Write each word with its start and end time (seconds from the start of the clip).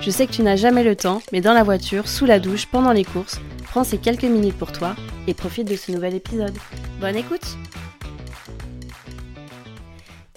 Je 0.00 0.10
sais 0.10 0.26
que 0.26 0.32
tu 0.32 0.42
n'as 0.42 0.56
jamais 0.56 0.84
le 0.84 0.94
temps, 0.94 1.22
mais 1.32 1.40
dans 1.40 1.54
la 1.54 1.62
voiture, 1.62 2.08
sous 2.08 2.26
la 2.26 2.38
douche, 2.38 2.66
pendant 2.66 2.92
les 2.92 3.04
courses, 3.04 3.40
prends 3.64 3.84
ces 3.84 3.98
quelques 3.98 4.24
minutes 4.24 4.56
pour 4.56 4.72
toi 4.72 4.94
et 5.26 5.34
profite 5.34 5.68
de 5.68 5.76
ce 5.76 5.90
nouvel 5.92 6.14
épisode. 6.14 6.56
Bonne 7.00 7.16
écoute 7.16 7.56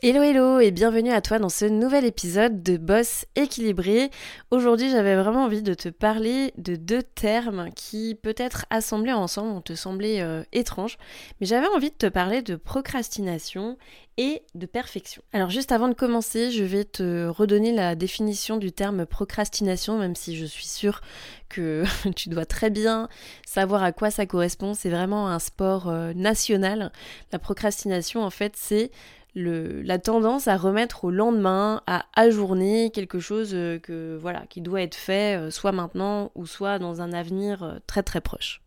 Hello 0.02 0.22
hello 0.24 0.62
et 0.62 0.72
bienvenue 0.72 1.12
à 1.12 1.20
toi 1.20 1.40
dans 1.40 1.50
ce 1.50 1.66
nouvel 1.66 2.06
épisode 2.06 2.64
de 2.64 2.78
Boss 2.78 3.26
équilibré. 3.36 4.12
Aujourd'hui 4.50 4.90
j'avais 4.90 5.18
vraiment 5.18 5.44
envie 5.44 5.62
de 5.62 5.74
te 5.74 5.90
parler 5.90 6.54
de 6.58 6.78
deux 6.78 7.04
termes 7.04 7.70
qui 7.76 8.16
peut-être 8.16 8.66
assemblés 8.70 9.12
ensemble 9.12 9.52
vont 9.52 9.62
te 9.62 9.76
sembler 9.76 10.22
euh, 10.22 10.44
étranges, 10.54 10.98
mais 11.42 11.48
j'avais 11.48 11.68
envie 11.68 11.90
de 11.90 11.96
te 11.96 12.06
parler 12.06 12.42
de 12.42 12.56
procrastination 12.56 13.78
et 14.16 14.42
de 14.56 14.66
perfection. 14.66 15.22
Alors 15.34 15.50
juste 15.50 15.74
avant 15.74 15.90
de 15.90 15.94
commencer, 15.94 16.50
je 16.52 16.64
vais 16.64 16.86
te 16.86 17.28
redonner 17.28 17.74
la 17.74 17.96
définition 17.96 18.56
du 18.56 18.72
terme 18.72 19.06
procrastination, 19.06 19.98
même 19.98 20.16
si 20.16 20.38
je 20.38 20.46
suis 20.46 20.68
sûre 20.68 21.02
que 21.50 21.84
tu 22.16 22.30
dois 22.30 22.46
très 22.46 22.70
bien 22.70 23.10
savoir 23.46 23.84
à 23.84 23.92
quoi 23.92 24.12
ça 24.12 24.26
correspond. 24.26 24.74
C'est 24.74 24.90
vraiment 24.90 25.28
un 25.28 25.40
sport 25.40 25.90
euh, 25.90 26.14
national. 26.14 26.94
La 27.34 27.40
procrastination 27.40 28.24
en 28.24 28.30
fait 28.30 28.54
c'est 28.56 28.92
la 29.36 30.00
tendance 30.00 30.48
à 30.48 30.58
remettre 30.58 31.06
au 31.06 31.12
lendemain, 31.12 31.82
à 31.88 32.06
ajourner 32.16 32.92
quelque 32.92 33.20
chose 33.20 33.52
euh, 33.54 33.80
que 33.80 34.18
voilà 34.20 34.46
qui 34.50 34.62
doit 34.62 34.82
être 34.82 34.96
fait 34.96 35.38
euh, 35.38 35.52
soit 35.52 35.72
maintenant 35.72 36.32
ou 36.36 36.46
soit 36.46 36.80
dans 36.80 37.02
un 37.02 37.14
avenir 37.14 37.64
euh, 37.64 37.78
très 37.86 38.04
très 38.04 38.22
proche. 38.22 38.62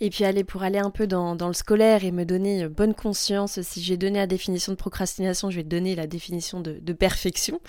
Et 0.00 0.08
puis 0.08 0.24
allez, 0.24 0.44
pour 0.44 0.62
aller 0.62 0.78
un 0.78 0.90
peu 0.90 1.08
dans, 1.08 1.34
le 1.34 1.52
scolaire 1.52 2.04
et 2.04 2.12
me 2.12 2.24
donner 2.24 2.68
bonne 2.68 2.94
conscience, 2.94 3.60
si 3.62 3.82
j'ai 3.82 3.96
donné 3.96 4.18
la 4.18 4.28
définition 4.28 4.70
de 4.70 4.76
procrastination, 4.76 5.50
je 5.50 5.56
vais 5.56 5.64
donner 5.64 5.96
la 5.96 6.06
définition 6.06 6.60
de, 6.60 6.78
de 6.80 6.92
perfection. 6.92 7.60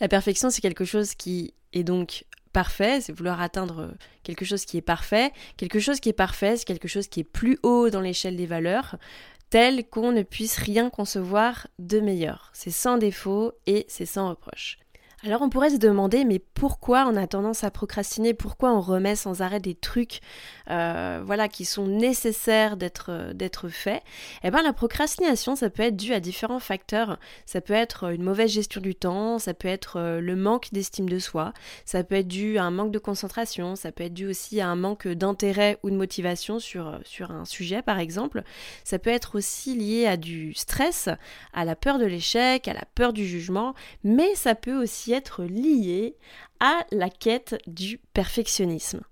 La 0.00 0.06
perfection, 0.06 0.50
c'est 0.50 0.60
quelque 0.60 0.84
chose 0.84 1.16
qui 1.16 1.52
est 1.72 1.82
donc 1.82 2.24
parfait, 2.52 3.00
c'est 3.00 3.12
vouloir 3.12 3.40
atteindre 3.40 3.92
quelque 4.22 4.44
chose 4.44 4.64
qui 4.64 4.76
est 4.76 4.82
parfait. 4.82 5.32
Quelque 5.56 5.80
chose 5.80 5.98
qui 5.98 6.10
est 6.10 6.14
parfait, 6.14 6.56
c'est 6.56 6.64
quelque 6.64 6.86
chose 6.86 7.08
qui 7.08 7.20
est 7.20 7.24
plus 7.24 7.58
haut 7.64 7.90
dans 7.90 8.00
l'échelle 8.00 8.36
des 8.36 8.46
valeurs 8.46 8.96
tel 9.52 9.86
qu'on 9.86 10.12
ne 10.12 10.22
puisse 10.22 10.56
rien 10.56 10.88
concevoir 10.88 11.68
de 11.78 12.00
meilleur. 12.00 12.48
C'est 12.54 12.70
sans 12.70 12.96
défaut 12.96 13.52
et 13.66 13.84
c'est 13.86 14.06
sans 14.06 14.30
reproche. 14.30 14.78
Alors 15.24 15.40
on 15.40 15.48
pourrait 15.48 15.70
se 15.70 15.76
demander 15.76 16.24
mais 16.24 16.40
pourquoi 16.40 17.06
on 17.06 17.14
a 17.14 17.28
tendance 17.28 17.62
à 17.62 17.70
procrastiner, 17.70 18.34
pourquoi 18.34 18.72
on 18.72 18.80
remet 18.80 19.14
sans 19.14 19.40
arrêt 19.40 19.60
des 19.60 19.76
trucs 19.76 20.18
euh, 20.68 21.22
voilà, 21.24 21.46
qui 21.46 21.64
sont 21.64 21.86
nécessaires 21.86 22.76
d'être, 22.76 23.10
euh, 23.10 23.68
faits? 23.68 24.02
Eh 24.42 24.50
bien 24.50 24.62
la 24.62 24.72
procrastination 24.72 25.54
ça 25.54 25.70
peut 25.70 25.84
être 25.84 25.96
dû 25.96 26.12
à 26.12 26.18
différents 26.18 26.58
facteurs. 26.58 27.20
Ça 27.46 27.60
peut 27.60 27.72
être 27.72 28.12
une 28.12 28.24
mauvaise 28.24 28.50
gestion 28.50 28.80
du 28.80 28.96
temps, 28.96 29.38
ça 29.38 29.54
peut 29.54 29.68
être 29.68 29.96
euh, 30.00 30.20
le 30.20 30.34
manque 30.34 30.72
d'estime 30.72 31.08
de 31.08 31.20
soi, 31.20 31.52
ça 31.84 32.02
peut 32.02 32.16
être 32.16 32.26
dû 32.26 32.58
à 32.58 32.64
un 32.64 32.72
manque 32.72 32.90
de 32.90 32.98
concentration, 32.98 33.76
ça 33.76 33.92
peut 33.92 34.02
être 34.02 34.14
dû 34.14 34.26
aussi 34.26 34.60
à 34.60 34.66
un 34.66 34.76
manque 34.76 35.06
d'intérêt 35.06 35.78
ou 35.84 35.90
de 35.90 35.96
motivation 35.96 36.58
sur, 36.58 36.98
sur 37.04 37.30
un 37.30 37.44
sujet 37.44 37.80
par 37.80 38.00
exemple. 38.00 38.42
Ça 38.82 38.98
peut 38.98 39.10
être 39.10 39.36
aussi 39.36 39.76
lié 39.76 40.04
à 40.06 40.16
du 40.16 40.52
stress, 40.54 41.08
à 41.52 41.64
la 41.64 41.76
peur 41.76 42.00
de 42.00 42.06
l'échec, 42.06 42.66
à 42.66 42.74
la 42.74 42.86
peur 42.96 43.12
du 43.12 43.24
jugement, 43.24 43.74
mais 44.02 44.34
ça 44.34 44.56
peut 44.56 44.82
aussi 44.82 45.11
être 45.12 45.44
lié 45.44 46.16
à 46.60 46.86
la 46.90 47.10
quête 47.10 47.56
du 47.66 47.98
perfectionnisme. 48.14 49.02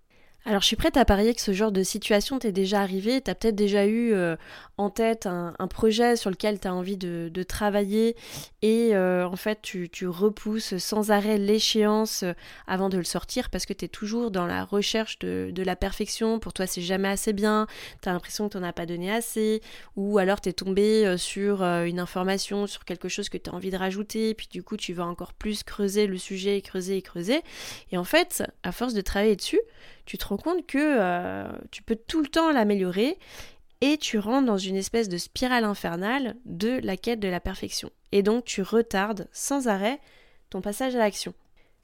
Alors 0.46 0.62
je 0.62 0.68
suis 0.68 0.76
prête 0.76 0.96
à 0.96 1.04
parier 1.04 1.34
que 1.34 1.40
ce 1.40 1.52
genre 1.52 1.70
de 1.70 1.82
situation 1.82 2.38
t'est 2.38 2.50
déjà 2.50 2.80
arrivé, 2.80 3.20
t'as 3.20 3.34
peut-être 3.34 3.56
déjà 3.56 3.84
eu 3.84 4.14
euh, 4.14 4.36
en 4.78 4.88
tête 4.88 5.26
un, 5.26 5.52
projet 5.68 6.16
sur 6.16 6.30
lequel 6.30 6.58
tu 6.58 6.66
as 6.66 6.74
envie 6.74 6.96
de, 6.96 7.42
travailler 7.42 8.16
et 8.62 8.96
euh, 8.96 9.28
en 9.28 9.36
fait 9.36 9.60
tu, 9.60 9.88
repousses 10.08 10.78
sans 10.78 11.10
arrêt 11.10 11.36
l'échéance 11.36 12.22
euh, 12.22 12.32
avant 12.66 12.88
de 12.88 12.96
le 12.96 13.04
sortir 13.04 13.50
parce 13.50 13.66
que 13.66 13.74
tu 13.74 13.84
es 13.84 13.88
toujours 13.88 14.30
dans 14.30 14.46
la 14.46 14.64
recherche 14.64 15.18
de, 15.18 15.52
la 15.62 15.76
perfection, 15.76 16.38
pour 16.38 16.54
toi 16.54 16.66
c'est 16.66 16.80
jamais 16.80 17.08
assez 17.08 17.34
bien, 17.34 17.66
tu 18.00 18.08
as 18.08 18.12
l'impression 18.12 18.48
que 18.48 18.52
tu 18.52 18.58
n'en 18.58 18.66
as 18.66 18.72
pas 18.72 18.86
donné 18.86 19.12
assez. 19.12 19.60
Ou 19.96 20.16
alors 20.18 20.40
tu 20.40 20.48
es 20.48 20.54
tombé 20.54 21.18
sur 21.18 21.62
une 21.62 22.00
information, 22.00 22.66
sur 22.66 22.86
quelque 22.86 23.10
chose 23.10 23.28
que 23.28 23.36
tu 23.36 23.50
as 23.50 23.52
envie 23.52 23.70
de 23.70 23.76
rajouter, 23.76 24.32
puis 24.32 24.48
du 24.50 24.62
coup 24.62 24.78
tu 24.78 24.94
vas 24.94 25.04
encore 25.04 25.34
plus 25.34 25.62
creuser 25.64 26.06
le 26.06 26.16
sujet, 26.16 26.62
creuser 26.62 26.96
et 26.96 27.02
creuser. 27.02 27.42
Et 27.92 27.98
en 27.98 28.04
fait 28.04 28.42
à 28.62 28.72
force 28.72 28.94
de 28.94 29.02
travailler 29.02 29.36
dessus, 29.36 29.60
tu 30.10 30.18
te 30.18 30.26
rends 30.26 30.38
compte 30.38 30.66
que 30.66 30.76
euh, 30.76 31.48
tu 31.70 31.84
peux 31.84 31.94
tout 31.94 32.20
le 32.20 32.26
temps 32.26 32.50
l'améliorer 32.50 33.16
et 33.80 33.96
tu 33.96 34.18
rentres 34.18 34.46
dans 34.46 34.58
une 34.58 34.74
espèce 34.74 35.08
de 35.08 35.16
spirale 35.18 35.62
infernale 35.62 36.34
de 36.46 36.80
la 36.82 36.96
quête 36.96 37.20
de 37.20 37.28
la 37.28 37.38
perfection. 37.38 37.90
Et 38.10 38.24
donc 38.24 38.44
tu 38.44 38.60
retardes 38.60 39.28
sans 39.30 39.68
arrêt 39.68 40.00
ton 40.50 40.62
passage 40.62 40.96
à 40.96 40.98
l'action. 40.98 41.32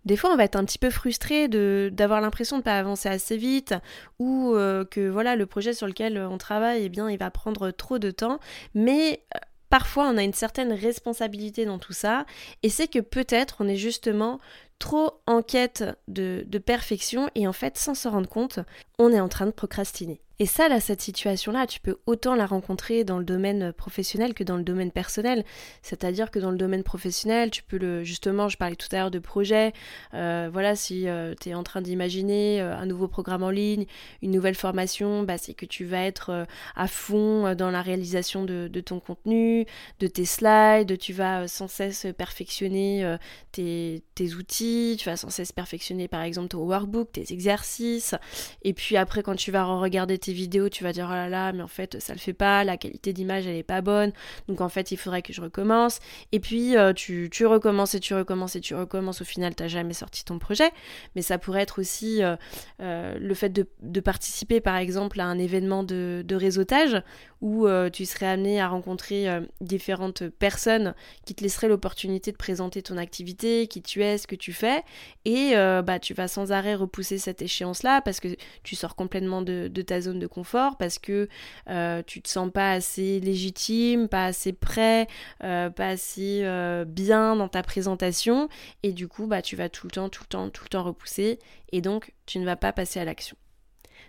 Des 0.07 0.17
fois, 0.17 0.33
on 0.33 0.37
va 0.37 0.43
être 0.43 0.57
un 0.57 0.65
petit 0.65 0.79
peu 0.79 0.91
frustré 0.91 1.47
d'avoir 1.47 2.21
l'impression 2.21 2.57
de 2.57 2.63
ne 2.63 2.65
pas 2.65 2.81
avancer 2.81 3.09
assez 3.09 3.37
vite 3.37 3.75
ou 4.19 4.55
euh, 4.55 4.85
que 4.85 5.09
voilà 5.09 5.37
le 5.37 5.47
projet 5.47 5.73
sur 5.73 5.87
lequel 5.87 6.19
on 6.19 6.37
travaille, 6.37 6.83
eh 6.83 6.89
bien, 6.89 7.09
il 7.09 7.19
va 7.19 7.31
prendre 7.31 7.71
trop 7.71 8.01
de 8.01 8.11
temps. 8.11 8.41
Mais 8.75 9.21
euh, 9.37 9.39
parfois, 9.71 10.09
on 10.09 10.17
a 10.17 10.25
une 10.25 10.33
certaine 10.33 10.73
responsabilité 10.73 11.65
dans 11.65 11.79
tout 11.79 11.93
ça 11.93 12.27
et 12.65 12.71
c'est 12.71 12.89
que 12.89 12.99
peut-être 12.99 13.59
on 13.61 13.69
est 13.69 13.77
justement 13.77 14.41
trop 14.79 15.23
en 15.27 15.43
quête 15.43 15.85
de, 16.09 16.45
perfection 16.65 17.31
et 17.35 17.47
en 17.47 17.53
fait, 17.53 17.79
sans 17.79 17.95
s'en 17.95 18.11
rendre 18.11 18.29
compte, 18.29 18.61
on 18.99 19.13
est 19.13 19.21
en 19.21 19.29
train 19.29 19.47
de 19.47 19.51
procrastiner. 19.51 20.21
Et 20.39 20.45
ça, 20.45 20.69
là, 20.69 20.81
cette 20.81 21.01
situation-là, 21.01 21.67
tu 21.67 21.81
peux 21.81 21.97
autant 22.05 22.35
la 22.35 22.45
rencontrer 22.45 23.05
dans 23.05 23.19
le 23.19 23.25
domaine 23.25 23.73
professionnel 23.73 24.35
que 24.35 24.45
dans 24.45 24.59
le 24.59 24.65
domaine 24.65 24.91
personnel. 24.91 25.45
C'est-à-dire 25.81 26.31
que 26.31 26.39
dans 26.39 26.51
le 26.51 26.59
domaine 26.59 26.83
professionnel, 26.83 27.51
tu 27.51 27.63
peux 27.63 27.79
le, 27.79 28.05
justement, 28.05 28.51
je 28.51 28.59
parlais 28.59 28.77
tout 28.77 28.89
à 28.93 28.97
l'heure 28.97 29.11
de 29.11 29.19
projet, 29.19 29.73
euh, 30.13 30.51
voilà, 30.53 30.77
si 30.77 31.09
euh, 31.09 31.35
tu 31.41 31.49
es 31.49 31.55
en 31.55 31.63
train 31.63 31.81
d'imaginer 31.81 32.61
euh, 32.61 32.77
un 32.77 32.85
nouveau 32.85 33.09
programme 33.09 33.43
en 33.43 33.51
ligne, 33.51 33.87
une 34.21 34.31
nouvelle 34.31 34.55
formation, 34.55 35.23
bah, 35.23 35.39
c'est 35.39 35.55
que 35.55 35.65
tu 35.65 35.87
vas 35.87 36.05
être 36.05 36.47
à 36.75 36.87
fond 36.87 37.55
dans 37.55 37.71
la 37.71 37.81
réalisation 37.81 38.45
de, 38.45 38.69
ton 38.81 39.01
contenu, 39.01 39.65
de 40.01 40.07
tes 40.07 40.27
slides, 40.27 40.99
tu 40.99 41.15
vas 41.15 41.49
sans 41.49 41.69
cesse 41.69 42.07
perfectionner 42.17 43.17
tes, 43.53 44.03
tes 44.15 44.35
outils, 44.35 44.97
tu 44.99 45.09
vas 45.09 45.17
sans 45.17 45.31
cesse 45.31 45.53
perfectionner 45.53 46.09
par 46.09 46.23
exemple 46.23 46.49
ton 46.49 46.59
workbook, 46.59 47.13
tes 47.13 47.33
exercices, 47.33 48.15
et 48.63 48.75
puis 48.75 48.97
après 48.97 49.23
quand 49.23 49.35
tu 49.35 49.51
vas 49.51 49.65
regarder 49.65 50.19
vidéos, 50.33 50.69
tu 50.69 50.85
vas 50.85 50.93
dire 50.93 51.07
oh 51.11 51.15
là 51.15 51.29
là, 51.29 51.53
mais 51.53 51.63
en 51.63 51.69
fait 51.69 52.01
ça 52.01 52.13
le 52.13 52.19
fait 52.19 52.33
pas, 52.33 52.65
la 52.65 52.77
qualité 52.77 53.13
d'image 53.13 53.47
elle 53.47 53.57
est 53.57 53.63
pas 53.63 53.81
bonne, 53.81 54.13
donc 54.49 54.61
en 54.61 54.69
fait 54.69 54.91
il 54.91 54.97
faudrait 54.97 55.23
que 55.23 55.33
je 55.33 55.41
recommence. 55.41 56.01
Et 56.33 56.41
puis 56.41 56.77
euh, 56.77 56.93
tu, 56.93 57.29
tu, 57.31 57.47
recommences 57.47 57.95
et 57.95 58.01
tu 58.01 58.15
recommences 58.15 58.57
et 58.57 58.61
tu 58.61 58.75
recommences, 58.75 59.21
au 59.21 59.25
final 59.25 59.55
t'as 59.55 59.69
jamais 59.69 59.95
sorti 59.95 60.25
ton 60.25 60.39
projet. 60.39 60.71
Mais 61.15 61.23
ça 61.23 61.39
pourrait 61.39 61.63
être 61.63 61.81
aussi 61.81 62.23
euh, 62.23 62.37
euh, 62.81 63.19
le 63.19 63.35
fait 63.35 63.51
de, 63.51 64.01
participer 64.01 64.61
par 64.61 64.77
exemple 64.77 65.21
à 65.21 65.25
un 65.25 65.39
événement 65.39 65.83
de, 65.83 66.25
réseautage 66.31 67.03
où 67.41 67.67
tu 67.93 68.05
serais 68.05 68.27
amené 68.27 68.61
à 68.61 68.69
rencontrer 68.69 69.27
différentes 69.61 70.29
personnes 70.29 70.95
qui 71.25 71.35
te 71.35 71.43
laisseraient 71.43 71.69
l'opportunité 71.69 72.31
de 72.31 72.37
présenter 72.37 72.83
ton 72.83 72.99
activité, 72.99 73.67
qui 73.69 73.83
tu 73.83 74.03
es, 74.03 74.19
ce 74.19 74.27
que 74.27 74.35
tu 74.35 74.53
fais, 74.53 74.83
et 75.25 75.55
bah 75.55 75.99
tu 75.99 76.15
vas 76.15 76.29
sans 76.29 76.53
arrêt 76.53 76.75
repousser 76.75 77.19
cette 77.19 77.43
échéance 77.43 77.83
là 77.83 78.01
parce 78.01 78.21
que 78.21 78.29
tu 78.63 78.77
sors 78.77 78.97
complètement 78.97 79.43
de 79.43 79.83
ta 79.83 80.01
zone 80.01 80.16
de 80.19 80.27
confort 80.27 80.77
parce 80.77 80.99
que 80.99 81.29
euh, 81.69 82.03
tu 82.07 82.23
te 82.23 82.29
sens 82.29 82.51
pas 82.53 82.73
assez 82.73 83.21
légitime, 83.21 84.09
pas 84.09 84.27
assez 84.27 84.53
prêt, 84.53 85.07
euh, 85.45 85.71
pas 85.71 85.89
assez 85.89 86.41
euh, 86.43 86.85
bien 86.85 87.37
dans 87.37 87.49
ta 87.49 87.63
présentation 87.63 88.49
et 88.83 88.93
du 88.93 89.09
coup 89.09 89.27
bah 89.27 89.43
tu 89.43 89.57
vas 89.57 89.69
tout 89.69 89.87
le 89.87 89.93
temps, 89.93 90.09
tout 90.09 90.25
le 90.25 90.29
temps, 90.29 90.51
tout 90.51 90.65
le 90.65 90.69
temps 90.69 90.85
repousser 90.85 91.39
et 91.73 91.81
donc 91.81 92.13
tu 92.27 92.39
ne 92.39 92.45
vas 92.45 92.57
pas 92.57 92.73
passer 92.73 93.01
à 93.01 93.05
l'action. 93.05 93.37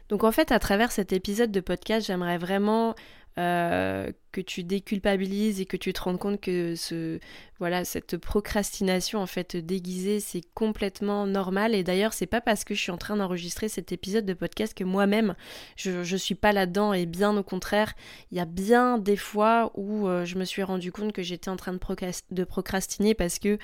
Donc 0.10 0.24
en 0.24 0.32
fait 0.32 0.52
à 0.52 0.60
travers 0.60 0.92
cet 0.92 1.14
épisode 1.14 1.52
de 1.52 1.60
podcast 1.60 2.08
j'aimerais 2.08 2.38
vraiment 2.38 2.96
euh, 3.38 4.12
que 4.32 4.42
tu 4.42 4.64
déculpabilises 4.64 5.62
et 5.62 5.66
que 5.66 5.78
tu 5.78 5.94
te 5.94 6.02
rends 6.02 6.18
compte 6.18 6.40
que 6.40 6.76
ce, 6.76 7.20
voilà, 7.60 7.86
cette 7.86 8.18
procrastination 8.18 9.20
en 9.20 9.26
fait 9.26 9.56
déguisée, 9.56 10.20
c'est 10.20 10.42
complètement 10.54 11.26
normal. 11.26 11.74
Et 11.74 11.84
d'ailleurs, 11.84 12.14
c'est 12.14 12.28
pas 12.28 12.42
parce 12.42 12.64
que 12.64 12.76
je 12.76 12.82
suis 12.82 12.92
en 12.92 12.98
train 12.98 13.18
d'enregistrer 13.18 13.68
cet 13.70 13.92
épisode 13.92 14.26
de 14.26 14.34
podcast 14.34 14.74
que 14.74 14.84
moi-même 14.84 15.36
je, 15.76 16.04
je 16.04 16.18
suis 16.18 16.36
pas 16.36 16.52
là-dedans. 16.52 16.94
Et 16.94 17.06
bien 17.06 17.36
au 17.36 17.44
contraire, 17.44 17.94
il 18.32 18.38
y 18.38 18.42
a 18.42 18.46
bien 18.46 18.98
des 18.98 19.18
fois 19.18 19.72
où 19.76 20.08
euh, 20.08 20.26
je 20.26 20.38
me 20.38 20.46
suis 20.46 20.64
rendu 20.64 20.92
compte 20.92 21.14
que 21.14 21.24
j'étais 21.24 21.50
en 21.50 21.56
train 21.56 21.74
de 21.74 22.44
procrastiner 22.44 23.14
parce 23.16 23.40
que 23.40 23.58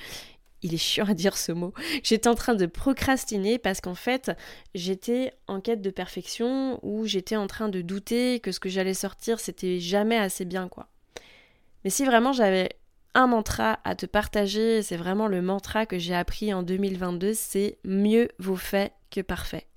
il 0.63 0.74
est 0.74 0.77
chiant 0.77 1.06
à 1.06 1.13
dire 1.13 1.38
ce 1.38 1.51
mot. 1.51 1.74
J'étais 2.01 2.27
en 2.27 2.36
train 2.36 2.56
de 2.56 2.65
procrastiner 2.65 3.60
parce 3.60 3.81
qu'en 3.81 3.95
fait, 3.95 4.31
j'étais 4.74 5.33
en 5.48 5.62
quête 5.62 5.81
de 5.81 5.92
perfection 5.92 6.80
ou 6.81 7.06
j'étais 7.06 7.36
en 7.36 7.48
train 7.48 7.69
de 7.69 7.81
douter 7.81 8.39
que 8.39 8.51
ce 8.51 8.60
que 8.60 8.69
j'allais 8.69 8.94
sortir, 8.94 9.39
c'était 9.39 9.80
jamais 9.80 10.18
assez 10.18 10.45
bien, 10.45 10.68
quoi. 10.69 10.88
Mais 11.83 11.89
si 11.89 12.06
vraiment 12.06 12.31
j'avais 12.31 12.69
un 13.13 13.27
mantra 13.27 13.80
à 13.83 13.95
te 13.95 14.06
partager, 14.06 14.81
c'est 14.81 14.98
vraiment 14.98 15.27
le 15.27 15.42
mantra 15.42 15.86
que 15.86 16.00
j'ai 16.00 16.15
appris 16.15 16.54
en 16.54 16.63
2022, 16.63 17.33
c'est 17.33 17.77
mieux 17.83 18.30
vaut 18.39 18.56
fait 18.56 18.94
que 19.12 19.21
parfait. 19.21 19.68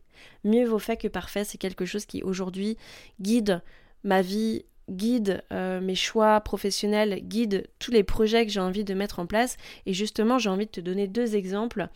Mieux 0.44 0.65
vaut 0.65 0.79
fait 0.79 0.97
que 0.97 1.09
parfait, 1.09 1.44
c'est 1.44 1.59
quelque 1.59 1.85
chose 1.85 2.06
qui 2.06 2.23
aujourd'hui 2.23 2.79
guide 3.21 3.61
ma 4.05 4.23
vie 4.23 4.65
guide 4.88 5.43
euh, 5.53 5.81
mes 5.81 5.94
choix 5.94 6.41
professionnels, 6.41 7.21
guide 7.23 7.67
tous 7.79 7.91
les 7.91 8.03
projets 8.03 8.47
que 8.47 8.53
j'ai 8.53 8.61
envie 8.61 8.85
de 8.85 8.94
mettre 8.94 9.19
en 9.19 9.27
place. 9.27 9.56
Et 9.85 9.93
justement, 9.93 10.38
j'ai 10.38 10.50
envie 10.50 10.67
de 10.67 10.71
te 10.71 10.81
donner 10.81 11.06
deux 11.06 11.37
exemples 11.37 11.88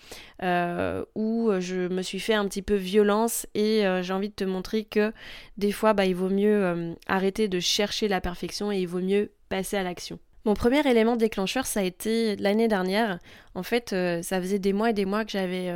euh, 0.43 1.05
où 1.15 1.51
je 1.59 1.89
me 1.89 2.03
suis 2.03 2.21
fait 2.21 2.35
un 2.35 2.47
petit 2.47 2.63
peu 2.63 2.75
violence 2.75 3.47
et 3.55 3.87
euh, 3.87 4.03
j'ai 4.03 4.13
envie 4.13 4.31
de 4.31 4.35
te 4.35 4.45
montrer 4.45 4.85
que 4.85 5.13
des 5.57 5.73
fois, 5.73 5.93
bah, 5.93 6.07
il 6.07 6.15
vaut 6.15 6.31
mieux 6.31 6.95
arrêter 7.07 7.49
de 7.49 7.61
chercher 7.61 8.09
la 8.09 8.21
perfection 8.21 8.73
et 8.73 8.81
il 8.81 8.87
vaut 8.87 9.01
mieux 9.01 9.33
passer 9.49 9.77
à 9.77 9.83
l'action. 9.83 10.19
Mon 10.47 10.55
premier 10.55 10.81
élément 10.89 11.17
déclencheur, 11.17 11.67
ça 11.67 11.81
a 11.81 11.83
été 11.83 12.37
l'année 12.37 12.67
dernière. 12.67 13.19
En 13.55 13.63
fait, 13.63 13.91
ça 13.91 14.41
faisait 14.41 14.59
des 14.59 14.73
mois 14.73 14.91
et 14.91 14.95
des 14.95 15.05
mois 15.05 15.25
que 15.25 15.33
j'avais 15.33 15.71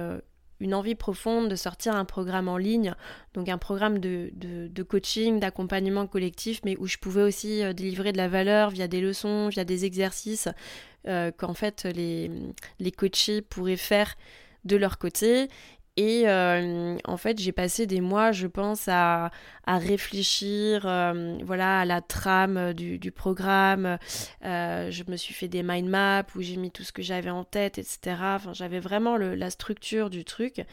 une 0.65 0.75
envie 0.75 0.95
profonde 0.95 1.49
de 1.49 1.57
sortir 1.57 1.95
un 1.95 2.07
programme 2.07 2.49
en 2.49 2.57
ligne, 2.57 2.95
donc 3.35 3.49
un 3.51 3.59
programme 3.59 3.99
de, 3.99 4.31
de, 4.35 4.83
coaching, 4.83 5.39
d'accompagnement 5.39 6.07
collectif, 6.07 6.61
mais 6.65 6.77
où 6.79 6.87
je 6.87 6.97
pouvais 6.97 7.23
aussi 7.23 7.63
euh, 7.63 7.75
délivrer 7.75 8.13
de 8.13 8.17
la 8.17 8.29
valeur 8.29 8.71
via 8.71 8.89
des 8.89 9.01
leçons, 9.01 9.49
via 9.49 9.65
des 9.65 9.85
exercices 9.85 10.49
euh, 11.07 11.31
qu'en 11.31 11.53
fait 11.53 11.85
les, 11.85 12.31
les 12.81 12.91
coachés 12.91 13.43
pourraient 13.43 13.77
faire 13.77 14.15
de 14.65 14.77
leur 14.77 14.97
côté 14.97 15.49
et 15.97 16.25
en 16.29 17.17
fait, 17.17 17.39
j'ai 17.39 17.53
passé 17.53 17.87
des 17.87 18.01
mois, 18.01 18.33
je 18.33 18.47
pense, 18.47 18.89
à, 18.89 19.31
à 19.67 19.79
réfléchir 19.79 20.83
voilà, 21.45 21.81
à 21.81 21.85
la 21.85 22.01
trame 22.01 22.73
du, 22.73 23.13
programme. 23.13 23.99
Euh, 24.45 24.91
je 24.91 25.05
me 25.09 25.17
suis 25.17 25.35
fait 25.35 25.49
des 25.49 25.63
mind 25.63 25.89
maps 25.89 26.25
où 26.35 26.43
j'ai 26.43 26.57
mis 26.57 26.71
tout 26.71 26.83
ce 26.83 26.93
que 26.93 27.03
j'avais 27.03 27.31
en 27.31 27.45
tête, 27.45 27.79
etc. 27.79 28.17
J'avais 28.53 28.81
vraiment 28.81 29.17
la 29.17 29.51
structure 29.51 30.11
du 30.11 30.25
truc. 30.25 30.65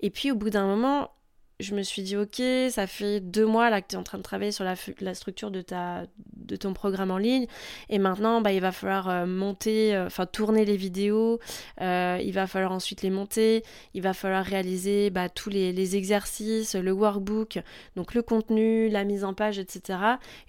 Et 0.00 0.10
puis, 0.10 0.30
au 0.30 0.34
bout 0.34 0.50
d'un 0.50 0.66
moment, 0.66 1.10
je 1.60 1.74
me 1.74 1.82
suis 1.82 2.02
dit, 2.02 2.16
ok, 2.16 2.40
ça 2.70 2.86
fait 2.86 3.18
deux 3.18 3.44
mois 3.44 3.68
là 3.68 3.82
que 3.82 3.88
tu 3.88 3.96
es 3.96 3.98
en 3.98 4.04
train 4.04 4.18
de 4.18 4.22
travailler 4.22 4.52
sur 4.52 4.64
la, 4.64 4.76
structure 5.14 5.50
de, 5.50 5.64
ton 6.56 6.72
programme 6.72 7.10
en 7.10 7.18
ligne. 7.18 7.46
Et 7.88 7.98
maintenant, 7.98 8.40
bah, 8.40 8.52
il 8.52 8.60
va 8.60 8.70
falloir 8.70 9.08
euh, 9.08 9.26
monter, 9.26 9.94
euh, 9.94 10.06
enfin 10.06 10.24
tourner 10.24 10.64
les 10.64 10.76
vidéos. 10.76 11.40
Euh, 11.80 12.20
il 12.22 12.32
va 12.32 12.46
falloir 12.46 12.70
ensuite 12.70 13.02
les 13.02 13.10
monter. 13.10 13.64
Il 13.94 14.02
va 14.02 14.14
falloir 14.14 14.44
réaliser 14.44 15.10
bah, 15.10 15.28
tous 15.28 15.50
les, 15.50 15.72
les, 15.72 15.96
exercices, 15.96 16.76
le 16.76 16.92
workbook, 16.92 17.58
donc 17.96 18.14
le 18.14 18.22
contenu, 18.22 18.88
la 18.88 19.02
mise 19.02 19.24
en 19.24 19.34
page, 19.34 19.58
etc. 19.58 19.98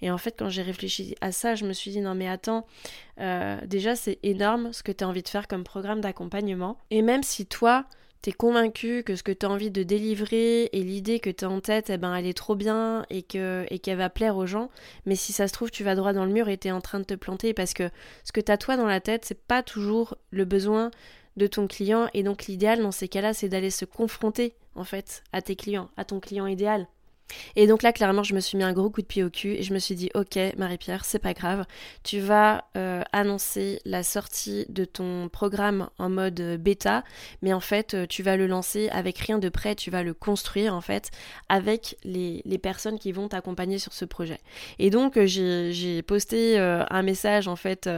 Et 0.02 0.12
en 0.12 0.18
fait, 0.18 0.36
quand 0.38 0.48
j'ai 0.48 0.62
réfléchi 0.62 1.16
à 1.20 1.32
ça, 1.32 1.56
je 1.56 1.64
me 1.64 1.72
suis 1.72 1.90
dit, 1.90 2.00
non 2.00 2.14
mais 2.14 2.28
attends, 2.28 2.66
déjà 3.66 3.96
c'est 3.96 4.18
énorme 4.22 4.72
ce 4.72 4.82
que 4.82 4.92
tu 4.92 5.02
as 5.02 5.08
envie 5.08 5.22
de 5.22 5.28
faire 5.28 5.48
comme 5.48 5.64
programme 5.64 6.00
d'accompagnement. 6.00 6.78
Et 6.90 7.02
même 7.02 7.22
si 7.22 7.46
toi, 7.46 7.86
t'es 8.22 8.32
convaincu 8.32 9.02
que 9.02 9.16
ce 9.16 9.22
que 9.22 9.32
tu 9.32 9.46
as 9.46 9.50
envie 9.50 9.70
de 9.70 9.82
délivrer 9.82 10.64
et 10.72 10.82
l'idée 10.82 11.20
que 11.20 11.30
tu 11.30 11.44
as 11.44 11.50
en 11.50 11.60
tête, 11.60 11.90
eh 11.90 11.96
ben, 11.96 12.14
elle 12.14 12.26
est 12.26 12.36
trop 12.36 12.54
bien 12.54 13.06
et 13.10 13.22
que 13.22 13.64
et 13.70 13.78
qu'elle 13.78 13.98
va 13.98 14.10
plaire 14.10 14.36
aux 14.36 14.46
gens, 14.46 14.70
mais 15.06 15.16
si 15.16 15.32
ça 15.32 15.48
se 15.48 15.52
trouve, 15.52 15.70
tu 15.70 15.84
vas 15.84 15.94
droit 15.94 16.12
dans 16.12 16.24
le 16.24 16.32
mur 16.32 16.48
et 16.48 16.58
tu 16.58 16.68
es 16.68 16.70
en 16.70 16.80
train 16.80 17.00
de 17.00 17.04
te 17.04 17.14
planter 17.14 17.54
parce 17.54 17.74
que 17.74 17.90
ce 18.24 18.32
que 18.32 18.40
tu 18.40 18.52
as 18.52 18.58
toi 18.58 18.76
dans 18.76 18.86
la 18.86 19.00
tête, 19.00 19.24
c'est 19.24 19.40
pas 19.40 19.62
toujours 19.62 20.16
le 20.30 20.44
besoin 20.44 20.90
de 21.36 21.46
ton 21.46 21.66
client 21.66 22.08
et 22.12 22.22
donc 22.22 22.46
l'idéal 22.46 22.82
dans 22.82 22.92
ces 22.92 23.08
cas-là, 23.08 23.32
c'est 23.34 23.48
d'aller 23.48 23.70
se 23.70 23.84
confronter 23.84 24.54
en 24.74 24.84
fait 24.84 25.22
à 25.32 25.42
tes 25.42 25.56
clients, 25.56 25.88
à 25.96 26.04
ton 26.04 26.20
client 26.20 26.46
idéal. 26.46 26.86
Et 27.56 27.66
donc 27.66 27.82
là, 27.82 27.92
clairement, 27.92 28.22
je 28.22 28.34
me 28.34 28.40
suis 28.40 28.56
mis 28.56 28.64
un 28.64 28.72
gros 28.72 28.90
coup 28.90 29.02
de 29.02 29.06
pied 29.06 29.24
au 29.24 29.30
cul 29.30 29.54
et 29.54 29.62
je 29.62 29.72
me 29.74 29.78
suis 29.78 29.94
dit, 29.94 30.10
ok, 30.14 30.38
Marie-Pierre, 30.56 31.04
c'est 31.04 31.18
pas 31.18 31.34
grave, 31.34 31.64
tu 32.02 32.20
vas 32.20 32.64
euh, 32.76 33.02
annoncer 33.12 33.80
la 33.84 34.02
sortie 34.02 34.66
de 34.68 34.84
ton 34.84 35.28
programme 35.28 35.88
en 35.98 36.08
mode 36.08 36.40
bêta, 36.60 37.04
mais 37.42 37.52
en 37.52 37.60
fait, 37.60 37.94
euh, 37.94 38.06
tu 38.06 38.22
vas 38.22 38.36
le 38.36 38.46
lancer 38.46 38.88
avec 38.90 39.18
rien 39.18 39.38
de 39.38 39.48
prêt, 39.48 39.74
tu 39.74 39.90
vas 39.90 40.02
le 40.02 40.14
construire 40.14 40.74
en 40.74 40.80
fait 40.80 41.10
avec 41.48 41.96
les, 42.04 42.42
personnes 42.62 42.98
qui 42.98 43.10
vont 43.12 43.28
t'accompagner 43.28 43.78
sur 43.78 43.94
ce 43.94 44.04
projet. 44.04 44.38
Et 44.78 44.90
donc, 44.90 45.16
euh, 45.16 45.26
j'ai 45.26 46.02
posté 46.02 46.58
un 46.58 47.02
message 47.02 47.48
en 47.48 47.56
fait, 47.56 47.88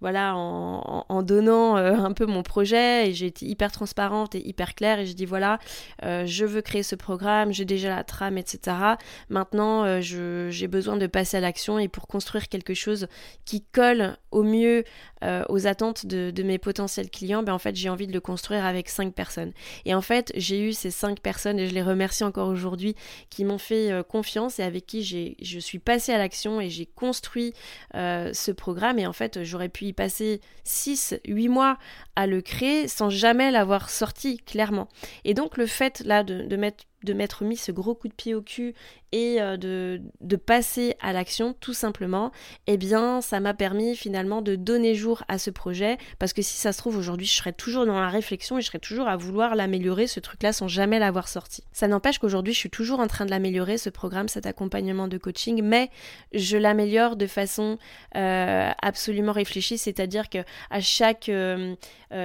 voilà, 0.00 0.36
en 0.36 1.22
donnant 1.22 1.74
un 1.76 2.12
peu 2.12 2.26
mon 2.26 2.42
projet 2.42 3.08
et 3.08 3.14
j'ai 3.14 3.26
été 3.26 3.46
hyper 3.46 3.72
transparente 3.72 4.34
et 4.34 4.46
hyper 4.46 4.74
claire 4.74 5.00
et 5.00 5.06
j'ai 5.06 5.14
dit, 5.14 5.26
voilà, 5.26 5.58
je 6.02 6.44
veux 6.44 6.62
créer 6.62 6.82
ce 6.82 6.94
programme, 6.94 7.52
j'ai 7.52 7.64
déjà 7.64 7.88
la 7.88 8.04
trame, 8.04 8.38
etc. 8.38 8.81
Maintenant, 9.28 9.84
euh, 9.84 10.00
j'ai 10.00 10.68
besoin 10.68 10.96
de 10.96 11.06
passer 11.06 11.36
à 11.36 11.40
l'action 11.40 11.78
et 11.78 11.88
pour 11.88 12.06
construire 12.06 12.48
quelque 12.48 12.74
chose 12.74 13.06
qui 13.44 13.62
colle 13.62 14.16
au 14.30 14.42
mieux 14.42 14.84
euh, 15.22 15.44
aux 15.48 15.66
attentes 15.66 16.06
de, 16.06 16.42
mes 16.42 16.58
potentiels 16.58 17.10
clients, 17.10 17.42
ben 17.44 17.52
en 17.52 17.58
fait, 17.58 17.76
j'ai 17.76 17.88
envie 17.88 18.08
de 18.08 18.12
le 18.12 18.20
construire 18.20 18.64
avec 18.64 18.88
cinq 18.88 19.14
personnes. 19.14 19.52
Et 19.84 19.94
en 19.94 20.00
fait, 20.00 20.32
j'ai 20.34 20.60
eu 20.60 20.72
ces 20.72 20.90
cinq 20.90 21.20
personnes 21.20 21.58
et 21.58 21.68
je 21.68 21.74
les 21.74 21.82
remercie 21.82 22.24
encore 22.24 22.48
aujourd'hui 22.48 22.96
qui 23.30 23.44
m'ont 23.44 23.58
fait 23.58 23.92
euh, 23.92 24.02
confiance 24.02 24.58
et 24.58 24.62
avec 24.62 24.86
qui 24.86 25.02
je 25.40 25.58
suis 25.58 25.78
passée 25.78 26.12
à 26.12 26.18
l'action 26.18 26.60
et 26.60 26.70
j'ai 26.70 26.86
construit 26.86 27.54
ce 27.94 28.50
programme. 28.50 28.98
Et 28.98 29.06
en 29.06 29.12
fait, 29.12 29.44
j'aurais 29.44 29.68
pu 29.68 29.86
y 29.86 29.92
passer 29.92 30.40
6, 30.64 31.14
8 31.26 31.48
mois 31.48 31.78
à 32.16 32.26
le 32.26 32.40
créer 32.40 32.88
sans 32.88 33.10
jamais 33.10 33.50
l'avoir 33.50 33.90
sorti 33.90 34.38
clairement. 34.38 34.88
Et 35.24 35.34
donc, 35.34 35.56
le 35.56 35.66
fait 35.66 36.02
là 36.04 36.24
de, 36.24 36.42
de 36.42 36.56
mettre 36.56 36.84
de 37.04 37.12
m'être 37.12 37.44
mis 37.44 37.56
ce 37.56 37.72
gros 37.72 37.94
coup 37.94 38.08
de 38.08 38.14
pied 38.14 38.34
au 38.34 38.42
cul 38.42 38.74
et 39.12 39.40
euh, 39.40 39.56
de, 39.56 40.36
passer 40.36 40.96
à 41.00 41.12
l'action 41.12 41.54
tout 41.60 41.74
simplement, 41.74 42.32
eh 42.66 42.78
bien 42.78 43.20
ça 43.20 43.38
m'a 43.38 43.54
permis 43.54 43.94
finalement 43.94 44.42
de 44.42 44.56
donner 44.56 44.94
jour 44.94 45.22
à 45.28 45.38
ce 45.38 45.50
projet 45.50 45.98
parce 46.18 46.32
que 46.32 46.42
si 46.42 46.56
ça 46.56 46.72
se 46.72 46.78
trouve 46.78 46.96
aujourd'hui 46.96 47.26
je 47.26 47.34
serais 47.34 47.52
toujours 47.52 47.86
dans 47.86 48.00
la 48.00 48.08
réflexion 48.08 48.58
et 48.58 48.62
je 48.62 48.66
serais 48.66 48.78
toujours 48.78 49.06
à 49.06 49.16
vouloir 49.16 49.54
l'améliorer 49.54 50.06
ce 50.06 50.18
truc 50.18 50.42
là 50.42 50.52
sans 50.52 50.68
jamais 50.68 50.98
l'avoir 50.98 51.28
sorti. 51.28 51.62
Ça 51.72 51.86
n'empêche 51.86 52.18
qu'aujourd'hui 52.18 52.54
je 52.54 52.58
suis 52.58 52.70
toujours 52.70 53.00
en 53.00 53.06
train 53.06 53.26
de 53.26 53.30
l'améliorer 53.30 53.76
ce 53.76 53.90
programme, 53.90 54.26
cet 54.26 54.46
accompagnement 54.46 55.06
de 55.06 55.18
coaching, 55.18 55.62
mais 55.62 55.90
je 56.32 56.56
l'améliore 56.56 57.16
de 57.16 57.26
façon 57.26 57.78
euh, 58.16 58.70
absolument 58.80 59.32
réfléchie, 59.32 59.78
c'est-à-dire 59.78 60.30
que 60.30 60.38
à 60.70 60.80
chaque, 60.80 61.28
euh, 61.28 61.74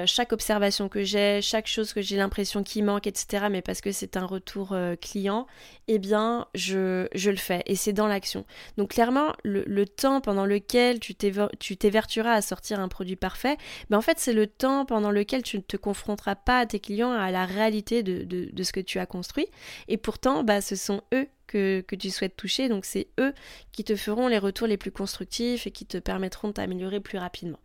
chaque 0.06 0.32
observation 0.32 0.88
que 0.88 1.04
j'ai, 1.04 1.42
chaque 1.42 1.68
chose 1.68 1.94
que 1.94 2.02
j'ai 2.02 2.16
l'impression 2.16 2.64
qu'il 2.64 2.86
manque, 2.86 3.06
etc., 3.06 3.48
mais 3.52 3.62
parce 3.62 3.82
que 3.82 3.92
c'est 3.92 4.16
un 4.18 4.26
retour 4.26 4.76
client, 5.02 5.46
eh 5.88 6.00
bien 6.00 6.48
je 6.56 6.77
je, 7.14 7.30
le 7.30 7.38
fais 7.38 7.64
et 7.66 7.76
c'est 7.76 7.94
dans 7.94 8.08
l'action. 8.08 8.46
Donc 8.78 8.92
clairement, 8.92 9.34
le, 9.44 9.86
temps 9.86 10.22
pendant 10.22 10.46
lequel 10.46 11.00
tu 11.00 11.16
t'évertueras 11.16 12.34
à 12.34 12.42
sortir 12.42 12.80
un 12.80 12.88
produit 12.88 13.16
parfait, 13.16 13.58
ben 13.90 13.98
en 13.98 14.02
fait 14.02 14.20
c'est 14.20 14.34
le 14.34 14.48
temps 14.48 14.86
pendant 14.86 15.12
lequel 15.12 15.44
tu 15.44 15.58
ne 15.58 15.62
te 15.62 15.78
confronteras 15.78 16.36
pas 16.36 16.60
à 16.60 16.66
tes 16.66 16.80
clients 16.80 17.12
à 17.12 17.32
la 17.32 17.46
réalité 17.46 18.04
de, 18.04 18.24
de 18.24 18.64
ce 18.64 18.72
que 18.72 18.80
tu 18.80 19.00
as 19.00 19.06
construit. 19.06 19.48
Et 19.88 19.98
pourtant, 19.98 20.44
bah, 20.44 20.62
ce 20.62 20.76
sont 20.76 21.02
eux 21.14 21.28
que, 21.48 21.84
tu 21.96 22.10
souhaites 22.10 22.36
toucher. 22.36 22.70
Donc 22.70 22.86
c'est 22.86 23.08
eux 23.20 23.34
qui 23.72 23.84
te 23.84 23.96
feront 23.96 24.28
les 24.28 24.38
retours 24.38 24.68
les 24.68 24.78
plus 24.78 24.92
constructifs 24.92 25.68
et 25.68 25.72
qui 25.72 25.86
te 25.86 25.98
permettront 25.98 26.50
de 26.50 26.54
t'améliorer 26.54 27.00
plus 27.00 27.18
rapidement. 27.18 27.60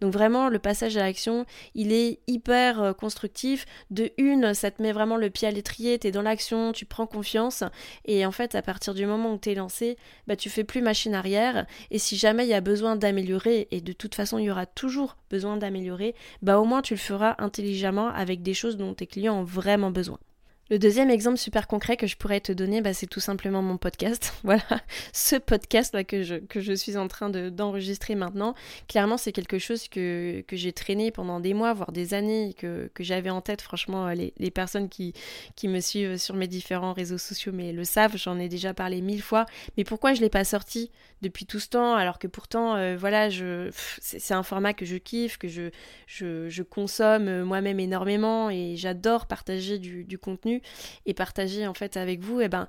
Donc 0.00 0.12
vraiment, 0.12 0.48
le 0.48 0.58
passage 0.58 0.96
à 0.96 1.00
l'action, 1.00 1.46
il 1.74 1.92
est 1.92 2.20
hyper 2.26 2.82
euh, 2.82 2.92
constructif. 2.92 3.64
De 3.90 4.10
une, 4.18 4.54
ça 4.54 4.70
te 4.70 4.82
met 4.82 4.92
vraiment 4.92 5.16
le 5.16 5.30
pied 5.30 5.46
à 5.46 5.50
l'étrier, 5.50 5.98
tu 5.98 6.08
es 6.08 6.10
dans 6.10 6.22
l'action, 6.22 6.72
tu 6.72 6.84
prends 6.84 7.06
confiance. 7.06 7.62
Et 8.04 8.26
en 8.26 8.32
fait, 8.32 8.54
à 8.54 8.62
partir 8.62 8.94
du 8.94 9.06
moment 9.06 9.32
où 9.34 9.38
tu 9.38 9.50
es 9.50 9.54
lancé, 9.54 9.96
bah, 10.26 10.36
tu 10.36 10.50
fais 10.50 10.64
plus 10.64 10.82
machine 10.82 11.14
arrière. 11.14 11.66
Et 11.90 11.98
si 11.98 12.16
jamais 12.16 12.44
il 12.44 12.48
y 12.50 12.54
a 12.54 12.60
besoin 12.60 12.96
d'améliorer, 12.96 13.68
et 13.70 13.80
de 13.80 13.92
toute 13.92 14.14
façon, 14.14 14.38
il 14.38 14.46
y 14.46 14.50
aura 14.50 14.66
toujours 14.66 15.16
besoin 15.30 15.56
d'améliorer, 15.56 16.14
bah 16.42 16.58
au 16.58 16.64
moins 16.64 16.82
tu 16.82 16.94
le 16.94 16.98
feras 16.98 17.36
intelligemment 17.38 18.08
avec 18.08 18.42
des 18.42 18.54
choses 18.54 18.76
dont 18.76 18.94
tes 18.94 19.06
clients 19.06 19.40
ont 19.40 19.44
vraiment 19.44 19.90
besoin. 19.90 20.18
Le 20.72 20.78
deuxième 20.78 21.10
exemple 21.10 21.36
super 21.36 21.66
concret 21.66 21.98
que 21.98 22.06
je 22.06 22.16
pourrais 22.16 22.40
te 22.40 22.50
donner, 22.50 22.80
bah, 22.80 22.94
c'est 22.94 23.06
tout 23.06 23.20
simplement 23.20 23.60
mon 23.60 23.76
podcast. 23.76 24.32
Voilà, 24.42 24.62
ce 25.12 25.36
podcast 25.36 25.94
là 25.94 26.02
que 26.02 26.22
je, 26.22 26.36
que 26.36 26.60
je 26.60 26.72
suis 26.72 26.96
en 26.96 27.08
train 27.08 27.28
d'enregistrer 27.28 28.14
maintenant. 28.14 28.54
Clairement, 28.88 29.18
c'est 29.18 29.32
quelque 29.32 29.58
chose 29.58 29.88
que, 29.88 30.42
j'ai 30.50 30.72
traîné 30.72 31.10
pendant 31.10 31.40
des 31.40 31.52
mois, 31.52 31.74
voire 31.74 31.92
des 31.92 32.14
années, 32.14 32.54
que, 32.56 32.90
j'avais 33.00 33.28
en 33.28 33.42
tête. 33.42 33.60
Franchement, 33.60 34.08
les, 34.08 34.32
les, 34.38 34.50
personnes 34.50 34.88
qui, 34.88 35.12
me 35.64 35.80
suivent 35.80 36.16
sur 36.16 36.34
mes 36.34 36.48
différents 36.48 36.94
réseaux 36.94 37.18
sociaux 37.18 37.52
mais 37.52 37.72
le 37.72 37.84
savent, 37.84 38.16
j'en 38.16 38.38
ai 38.38 38.48
déjà 38.48 38.72
parlé 38.72 39.02
mille 39.02 39.22
fois. 39.22 39.44
Mais 39.76 39.84
pourquoi 39.84 40.14
je 40.14 40.20
ne 40.20 40.24
l'ai 40.24 40.30
pas 40.30 40.44
sorti 40.44 40.90
depuis 41.20 41.44
tout 41.44 41.60
ce 41.60 41.68
temps 41.68 41.94
alors 41.94 42.18
que 42.18 42.26
pourtant, 42.26 42.76
euh, 42.76 42.96
voilà, 42.98 43.28
c'est 44.00 44.34
un 44.34 44.42
format 44.42 44.72
que 44.72 44.86
je 44.86 44.96
kiffe, 44.96 45.36
que 45.36 45.48
je, 45.48 45.70
je, 46.06 46.48
je 46.48 46.62
consomme 46.62 47.28
euh, 47.28 47.44
moi-même 47.44 47.78
énormément 47.78 48.48
et 48.50 48.74
j'adore 48.76 49.26
partager 49.26 49.78
du 49.78 50.18
contenu 50.18 50.61
et 51.06 51.14
partager 51.14 51.66
en 51.66 51.74
fait 51.74 51.96
avec 51.96 52.20
vous, 52.20 52.40
et 52.40 52.44
eh 52.44 52.48
ben 52.48 52.68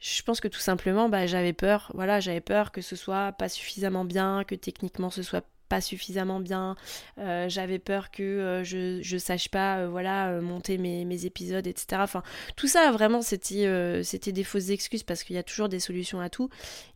je 0.00 0.22
pense 0.22 0.40
que 0.40 0.48
tout 0.48 0.60
simplement 0.60 1.08
bah, 1.08 1.26
j'avais 1.26 1.52
peur, 1.52 1.90
voilà, 1.94 2.20
j'avais 2.20 2.40
peur 2.40 2.72
que 2.72 2.80
ce 2.80 2.96
soit 2.96 3.32
pas 3.32 3.48
suffisamment 3.48 4.04
bien, 4.04 4.44
que 4.44 4.54
techniquement 4.54 5.10
ce 5.10 5.22
soit 5.22 5.44
pas 5.68 5.80
suffisamment 5.80 6.40
bien, 6.40 6.76
euh, 7.18 7.48
j'avais 7.48 7.78
peur 7.78 8.10
que 8.10 8.22
euh, 8.22 8.64
je, 8.64 9.00
je 9.02 9.16
sache 9.16 9.48
pas 9.48 9.78
euh, 9.78 9.88
voilà 9.88 10.40
monter 10.40 10.78
mes, 10.78 11.04
mes, 11.04 11.26
épisodes, 11.26 11.66
etc. 11.66 12.02
Enfin, 12.02 12.22
tout 12.56 12.68
ça 12.68 12.90
vraiment 12.92 13.22
c'était 13.22 14.02
c'était 14.02 14.32
des 14.32 14.44
fausses 14.44 14.70
excuses 14.70 15.02
parce 15.02 15.22
qu'il 15.24 15.36
y 15.36 15.38
a 15.38 15.42
toujours 15.42 15.68
des 15.68 15.80
solutions 15.80 16.20
à 16.20 16.28
tout. 16.28 16.50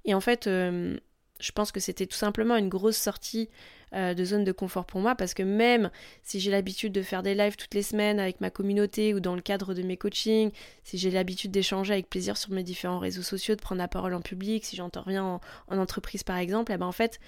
Et 0.05 0.15
en 0.15 0.21
fait, 0.21 0.45
je 0.47 1.53
pense 1.55 1.73
que 1.73 1.81
c'était 1.81 2.07
tout 2.07 2.17
simplement 2.17 2.57
une 2.57 2.69
grosse 2.69 2.97
sortie 2.97 3.49
de 3.93 4.25
zone 4.25 4.45
de 4.45 4.53
confort 4.53 4.85
pour 4.85 5.01
moi 5.01 5.15
parce 5.15 5.35
que 5.35 5.43
même 5.43 5.91
si 6.23 6.41
j'ai 6.41 6.51
l'habitude 6.51 6.93
de 6.93 7.03
faire 7.03 7.23
des 7.23 7.35
lives 7.35 7.57
toutes 7.57 7.75
les 7.75 7.83
semaines 7.83 8.21
avec 8.21 8.41
ma 8.41 8.51
communauté 8.51 9.15
ou 9.15 9.21
dans 9.21 9.35
le 9.35 9.41
cadre 9.41 9.75
de 9.75 9.83
mes 9.83 9.97
coachings, 9.97 10.51
si 10.85 10.99
j'ai 10.99 11.11
l'habitude 11.11 11.51
d'échanger 11.51 11.95
avec 11.95 12.11
plaisir 12.11 12.37
sur 12.37 12.51
mes 12.51 12.63
différents 12.63 12.99
réseaux 12.99 13.23
sociaux, 13.23 13.55
de 13.55 13.61
prendre 13.61 13.81
la 13.81 13.89
parole 13.89 14.15
en 14.15 14.21
public, 14.21 14.65
si 14.65 14.77
j'interviens 14.77 15.25
en, 15.25 15.41
en 15.69 15.79
entreprise 15.79 16.23
par 16.23 16.37
exemple, 16.37 16.73
eh 16.73 16.77
ben 16.77 16.87
en 16.87 16.93
fait 16.93 17.19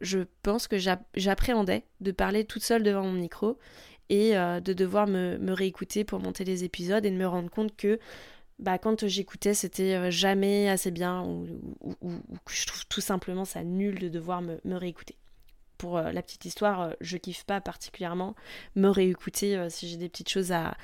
je 0.00 0.20
pense 0.42 0.68
que 0.68 0.76
j'appréhendais 0.78 1.84
de 2.00 2.12
parler 2.12 2.44
toute 2.44 2.62
seule 2.62 2.82
devant 2.82 3.02
mon 3.02 3.12
micro 3.12 3.58
et 4.08 4.36
euh, 4.36 4.60
de 4.60 4.72
devoir 4.72 5.06
me, 5.06 5.52
réécouter 5.52 6.04
pour 6.04 6.20
monter 6.20 6.44
les 6.44 6.64
épisodes 6.64 7.04
et 7.04 7.10
de 7.10 7.16
me 7.16 7.26
rendre 7.26 7.50
compte 7.50 7.76
que 7.76 7.98
bah, 8.58 8.78
quand 8.78 9.06
j'écoutais, 9.06 9.54
c'était 9.54 9.94
euh, 9.94 10.10
jamais 10.10 10.68
assez 10.68 10.90
bien 10.90 11.22
ou, 11.24 11.46
que 12.44 12.52
je 12.52 12.66
trouve 12.66 12.86
tout 12.86 13.00
simplement 13.00 13.44
ça 13.44 13.62
nul 13.62 13.98
de 13.98 14.08
devoir 14.08 14.42
me 14.42 14.74
réécouter 14.76 15.16
pour 15.78 15.96
euh, 15.96 16.12
la 16.12 16.22
petite 16.22 16.44
histoire, 16.44 16.80
euh, 16.82 16.90
je 17.00 17.16
kiffe 17.16 17.44
pas 17.44 17.60
particulièrement 17.60 18.34
me 18.74 18.88
réécouter 18.88 19.56
euh, 19.56 19.70
si 19.70 19.88
j'ai 19.88 19.96
des 19.96 20.08
petites 20.08 20.28
choses 20.28 20.52
à, 20.52 20.76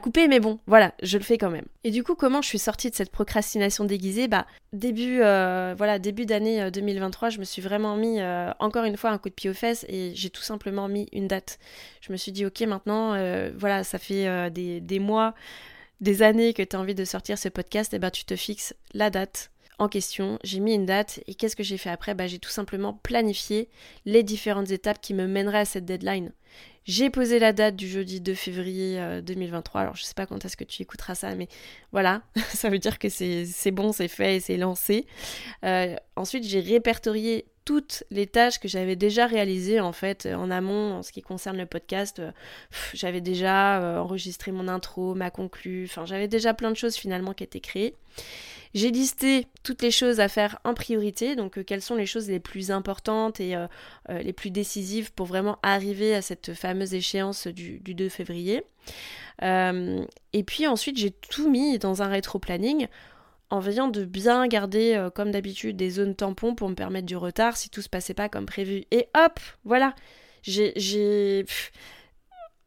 couper, 0.00 0.28
mais 0.28 0.40
bon, 0.40 0.58
voilà, 0.66 0.92
je 1.02 1.16
le 1.16 1.24
fais 1.24 1.38
quand 1.38 1.50
même. 1.50 1.64
Et 1.84 1.90
du 1.90 2.02
coup, 2.02 2.14
comment 2.14 2.42
je 2.42 2.48
suis 2.48 2.58
sortie 2.58 2.90
de 2.90 2.94
cette 2.94 3.10
procrastination 3.10 3.84
déguisée? 3.84 4.28
Bah, 4.28 4.46
début, 4.72 5.18
voilà, 5.18 5.98
début 5.98 6.26
d'année 6.26 6.70
2023, 6.70 7.30
je 7.30 7.38
me 7.38 7.44
suis 7.44 7.62
vraiment 7.62 7.96
mis 7.96 8.20
encore 8.58 8.84
une 8.84 8.96
fois 8.96 9.10
un 9.10 9.18
coup 9.18 9.28
de 9.28 9.34
pied 9.34 9.50
aux 9.50 9.54
fesses 9.54 9.84
et 9.88 10.12
j'ai 10.14 10.30
tout 10.30 10.42
simplement 10.42 10.88
mis 10.88 11.06
une 11.12 11.28
date. 11.28 11.58
Je 12.00 12.12
me 12.12 12.16
suis 12.16 12.32
dit, 12.32 12.46
ok, 12.46 12.60
maintenant, 12.62 13.10
voilà, 13.56 13.84
ça 13.84 13.98
fait 13.98 14.50
des, 14.50 14.80
des, 14.80 14.98
mois, 14.98 15.34
des 16.00 16.22
années 16.22 16.54
que 16.54 16.62
tu 16.62 16.76
as 16.76 16.80
envie 16.80 16.94
de 16.94 17.04
sortir 17.04 17.38
ce 17.38 17.48
podcast, 17.48 17.92
et 17.92 17.98
ben 17.98 18.10
tu 18.10 18.24
te 18.24 18.36
fixes 18.36 18.74
la 18.94 19.10
date 19.10 19.50
en 19.80 19.88
question, 19.88 20.38
j'ai 20.44 20.60
mis 20.60 20.74
une 20.74 20.84
date 20.84 21.20
et 21.26 21.34
qu'est-ce 21.34 21.56
que 21.56 21.62
j'ai 21.62 21.78
fait 21.78 21.88
après? 21.88 22.14
Bah, 22.14 22.26
J'ai 22.26 22.38
tout 22.38 22.50
simplement 22.50 22.92
planifié 22.92 23.70
les 24.04 24.22
différentes 24.22 24.70
étapes 24.70 25.00
qui 25.00 25.14
me 25.14 25.26
mèneraient 25.26 25.60
à 25.60 25.64
cette 25.64 25.86
deadline. 25.86 26.32
J'ai 26.84 27.08
posé 27.08 27.38
la 27.38 27.54
date 27.54 27.76
du 27.76 27.88
jeudi 27.88 28.20
2 28.20 28.34
février 28.34 29.00
2023, 29.22 29.80
euh, 29.80 29.82
alors 29.82 29.96
je 29.96 30.02
sais 30.02 30.12
pas 30.14 30.26
quand 30.26 30.44
est-ce 30.44 30.56
que 30.56 30.64
tu 30.64 30.82
écouteras 30.82 31.14
ça, 31.14 31.34
mais 31.34 31.48
voilà, 31.92 32.22
ça 32.52 32.68
veut 32.68 32.78
dire 32.78 32.98
que 32.98 33.08
c'est 33.08 33.70
bon, 33.70 33.92
c'est 33.92 34.08
fait 34.08 34.36
et 34.36 34.40
c'est 34.40 34.58
lancé. 34.58 35.06
Euh, 35.64 35.96
ensuite, 36.14 36.44
j'ai 36.44 36.60
répertorié 36.60 37.46
toutes 37.64 38.04
les 38.10 38.26
tâches 38.26 38.58
que 38.58 38.68
j'avais 38.68 38.96
déjà 38.96 39.26
réalisées 39.26 39.80
en 39.80 39.92
fait 39.92 40.26
en 40.26 40.50
amont 40.50 40.94
en 40.94 41.02
ce 41.02 41.12
qui 41.12 41.22
concerne 41.22 41.56
le 41.56 41.66
podcast. 41.66 42.20
j'avais 42.92 43.20
déjà 43.22 43.80
euh, 43.80 43.98
enregistré 43.98 44.52
mon 44.52 44.68
intro, 44.68 45.14
ma 45.14 45.30
conclue, 45.30 45.84
enfin 45.84 46.04
j'avais 46.04 46.28
déjà 46.28 46.52
plein 46.52 46.70
de 46.70 46.76
choses 46.76 46.96
finalement 46.96 47.32
qui 47.32 47.44
étaient 47.44 47.60
créées. 47.60 47.94
J'ai 48.72 48.90
listé 48.92 49.48
toutes 49.64 49.82
les 49.82 49.90
choses 49.90 50.20
à 50.20 50.28
faire 50.28 50.60
en 50.62 50.74
priorité, 50.74 51.34
donc 51.34 51.58
euh, 51.58 51.64
quelles 51.64 51.82
sont 51.82 51.96
les 51.96 52.06
choses 52.06 52.28
les 52.28 52.38
plus 52.38 52.70
importantes 52.70 53.40
et 53.40 53.56
euh, 53.56 53.66
euh, 54.10 54.22
les 54.22 54.32
plus 54.32 54.50
décisives 54.50 55.12
pour 55.12 55.26
vraiment 55.26 55.58
arriver 55.62 56.14
à 56.14 56.22
cette 56.22 56.54
fameuse 56.54 56.94
échéance 56.94 57.48
du, 57.48 57.80
2 57.80 58.08
février. 58.08 58.62
et 59.42 60.44
puis 60.46 60.66
ensuite, 60.66 60.98
j'ai 60.98 61.10
tout 61.10 61.50
mis 61.50 61.78
dans 61.78 62.02
un 62.02 62.08
rétro-planning 62.08 62.86
en 63.50 63.58
veillant 63.58 63.88
de 63.88 64.04
bien 64.04 64.46
garder, 64.46 65.08
comme 65.14 65.32
d'habitude, 65.32 65.76
des 65.76 65.90
zones 65.90 66.14
tampons 66.14 66.54
pour 66.54 66.68
me 66.68 66.74
permettre 66.74 67.06
du 67.06 67.16
retard 67.16 67.56
si 67.56 67.68
tout 67.68 67.82
se 67.82 67.88
passait 67.88 68.14
pas 68.14 68.28
comme 68.28 68.46
prévu. 68.46 68.84
Et 68.92 69.08
hop, 69.16 69.40
voilà, 69.64 69.96
j'ai 70.42 71.44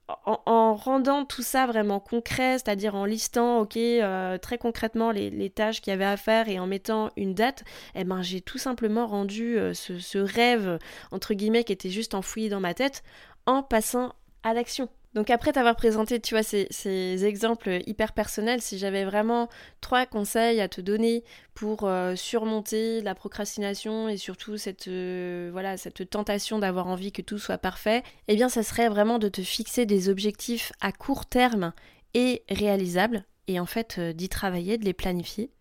en, 0.08 0.76
rendant 0.76 1.26
tout 1.26 1.42
ça 1.42 1.66
vraiment 1.66 2.00
concret, 2.00 2.58
c'est-à-dire 2.60 2.96
en 2.96 3.06
listant, 3.06 3.60
ok, 3.60 3.78
euh, 3.78 4.38
très 4.38 4.58
concrètement 4.58 5.12
les, 5.12 5.50
tâches 5.50 5.82
qu'il 5.82 5.92
y 5.92 5.94
avait 5.94 6.04
à 6.06 6.18
faire 6.18 6.50
et 6.50 6.60
en 6.60 6.68
mettant 6.68 7.10
une 7.16 7.34
date, 7.34 7.64
eh 7.96 8.04
ben 8.04 8.22
j'ai 8.22 8.42
tout 8.42 8.58
simplement 8.58 9.08
rendu 9.08 9.58
euh, 9.58 9.74
ce, 9.74 10.18
rêve 10.18 10.80
entre 11.12 11.34
guillemets 11.34 11.64
qui 11.64 11.74
était 11.74 11.90
juste 11.90 12.16
enfoui 12.16 12.50
dans 12.50 12.60
ma 12.60 12.74
tête 12.74 13.04
en 13.46 13.64
passant 13.64 14.14
à 14.44 14.54
l'action. 14.54 14.90
Donc 15.14 15.30
après 15.30 15.52
t'avoir 15.52 15.76
présenté, 15.76 16.20
tu 16.20 16.34
vois, 16.34 16.44
ces, 16.44 17.26
exemples 17.26 17.82
hyper 17.86 18.14
personnels, 18.14 18.62
si 18.62 18.80
j'avais 18.80 19.06
vraiment 19.06 19.48
trois 19.80 20.06
conseils 20.06 20.60
à 20.60 20.68
te 20.68 20.82
donner 20.82 21.24
pour 21.54 21.84
euh, 21.84 22.16
surmonter 22.16 23.02
la 23.02 23.14
procrastination 23.14 24.10
et 24.10 24.18
surtout 24.18 24.58
cette, 24.58 24.88
euh, 24.88 25.50
voilà, 25.52 25.78
cette 25.78 26.10
tentation 26.10 26.58
d'avoir 26.58 26.88
envie 26.88 27.12
que 27.12 27.22
tout 27.22 27.38
soit 27.38 27.60
parfait, 27.60 28.02
eh 28.28 28.36
bien 28.36 28.50
ça 28.50 28.64
serait 28.64 28.90
vraiment 28.90 29.20
de 29.20 29.30
te 29.30 29.42
fixer 29.42 29.86
des 29.86 30.10
objectifs 30.10 30.72
à 30.82 30.92
court 30.92 31.28
terme 31.28 31.74
et 32.16 32.44
réalisables 32.50 33.26
et 33.48 33.60
en 33.60 33.66
fait 33.66 33.98
euh, 34.00 34.14
d'y 34.14 34.30
travailler, 34.30 34.78
de 34.78 34.86
les 34.86 34.94
planifier. 34.94 35.52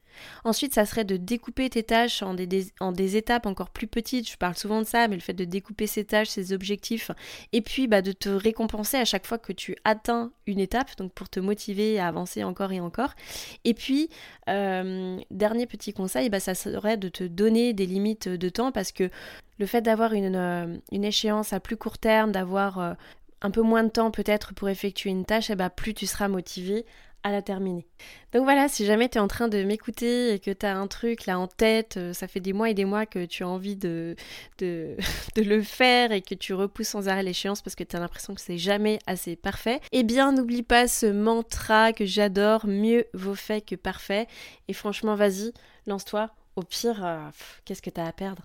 Ensuite, 0.45 0.75
ça 0.75 0.87
serait 0.87 1.05
de 1.05 1.17
découper 1.17 1.71
tes 1.71 1.83
tâches 1.83 2.23
en 2.23 2.35
des, 2.35 3.17
étapes 3.17 3.47
encore 3.47 3.71
plus 3.71 3.87
petites. 3.87 4.31
Je 4.31 4.37
parle 4.37 4.57
souvent 4.57 4.81
de 4.81 4.87
ça, 4.87 5.09
mais 5.09 5.17
le 5.17 5.23
fait 5.23 5.33
de 5.33 5.45
découper 5.45 5.87
ces 5.87 6.05
tâches, 6.05 6.29
ces 6.29 6.53
objectifs, 6.53 7.11
et 7.53 7.61
puis 7.61 7.87
bah, 7.87 8.03
de 8.03 8.13
te 8.13 8.29
récompenser 8.29 8.97
à 8.97 9.05
chaque 9.05 9.27
fois 9.27 9.39
que 9.39 9.53
tu 9.53 9.77
atteins 9.85 10.33
une 10.47 10.59
étape, 10.59 10.97
donc 10.97 11.13
pour 11.13 11.29
te 11.29 11.41
motiver 11.41 11.99
à 11.99 12.09
avancer 12.09 12.45
encore 12.45 12.73
et 12.73 12.81
encore. 12.81 13.15
Et 13.65 13.75
puis, 13.75 14.09
euh, 14.49 15.19
dernier 15.31 15.67
petit 15.67 15.93
conseil, 15.93 16.29
bah, 16.31 16.41
ça 16.41 16.55
serait 16.55 16.97
de 16.97 17.09
te 17.09 17.25
donner 17.25 17.73
des 17.73 17.87
limites 17.87 18.29
de 18.29 18.49
temps 18.49 18.73
parce 18.73 18.93
que 18.93 19.11
le 19.59 19.67
fait 19.67 19.83
d'avoir 19.83 20.13
une, 20.13 20.35
euh, 20.37 20.79
échéance 20.91 21.53
à 21.53 21.61
plus 21.61 21.77
court 21.77 21.99
terme, 21.99 22.33
d'avoir 22.33 22.79
euh, 22.79 22.95
un 23.43 23.51
peu 23.51 23.63
moins 23.63 23.85
de 23.85 23.89
temps 23.89 24.11
peut-être 24.11 24.55
pour 24.55 24.69
effectuer 24.69 25.11
une 25.11 25.25
tâche, 25.25 25.51
et 25.51 25.57
bah, 25.57 25.71
plus 25.71 25.95
tu 25.95 26.07
seras 26.07 26.29
motivé 26.29 26.85
à 27.23 27.31
la 27.31 27.43
terminer. 27.43 27.87
Donc 28.33 28.45
voilà, 28.45 28.69
si 28.69 28.85
jamais 28.85 29.09
tu 29.09 29.19
es 29.19 29.21
en 29.21 29.29
train 29.29 29.49
de 29.49 29.63
m'écouter 29.63 30.35
et 30.35 30.39
que 30.39 30.51
tu 30.51 30.67
as 30.67 30.77
un 30.77 30.87
truc 30.87 31.27
là 31.27 31.39
en 31.39 31.47
tête, 31.47 31.97
euh, 31.97 32.13
ça 32.13 32.29
fait 32.29 32.41
des 32.41 32.53
mois 32.53 32.71
et 32.71 32.75
des 32.75 32.85
mois 32.85 33.07
que 33.07 33.25
tu 33.25 33.45
as 33.45 33.49
envie 33.49 33.77
de, 33.77 34.17
de, 34.59 34.97
le 35.37 35.63
faire 35.63 36.13
et 36.13 36.23
que 36.23 36.35
tu 36.35 36.55
repousses 36.55 36.89
sans 36.89 37.09
arrêt 37.09 37.23
l'échéance 37.23 37.63
parce 37.63 37.77
que 37.77 37.85
tu 37.85 37.97
as 37.97 38.01
l'impression 38.01 38.35
que 38.35 38.41
c'est 38.41 38.59
jamais 38.59 38.99
assez 39.07 39.37
parfait, 39.37 39.81
eh 39.93 40.03
bien 40.03 40.33
n'oublie 40.33 40.63
pas 40.63 40.89
ce 40.89 41.07
mantra 41.07 41.93
que 41.93 42.05
j'adore, 42.05 42.67
mieux 42.67 43.07
vaut 43.15 43.35
fait 43.35 43.61
que 43.61 43.77
parfait. 43.77 44.27
Et 44.69 44.73
franchement, 44.73 45.15
vas-y, 45.15 45.53
lance-toi. 45.87 46.31
Au 46.57 46.63
pire, 46.63 47.05
euh, 47.05 47.29
qu'est-ce 47.65 47.81
que 47.81 47.91
tu 47.91 48.01
as 48.01 48.07
à 48.07 48.13
perdre? 48.13 48.45